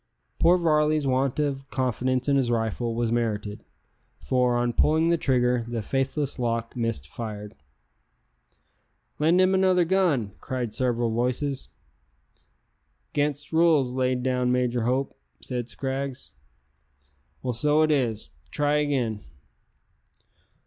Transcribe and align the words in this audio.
Poor 0.39 0.57
Varley's 0.57 1.05
want 1.05 1.39
of 1.39 1.69
confidence 1.69 2.27
in 2.27 2.35
his 2.35 2.49
rifle 2.49 2.95
was 2.95 3.11
merited, 3.11 3.63
for, 4.17 4.55
on 4.55 4.73
pulling 4.73 5.09
the 5.09 5.15
trigger, 5.17 5.63
the 5.67 5.83
faithless 5.83 6.39
lock 6.39 6.75
missed 6.75 7.07
fire. 7.07 7.51
"Lend 9.19 9.39
him 9.39 9.53
another 9.53 9.85
gun," 9.85 10.31
cried 10.41 10.73
several 10.73 11.11
voices. 11.11 11.69
"'Gainst 13.13 13.53
rules 13.53 13.91
laid 13.91 14.23
down 14.23 14.47
by 14.47 14.61
Major 14.61 14.85
Hope," 14.85 15.15
said 15.39 15.69
Scraggs. 15.69 16.31
"Well, 17.43 17.53
so 17.53 17.83
it 17.83 17.91
is; 17.91 18.31
try 18.49 18.77
again." 18.77 19.21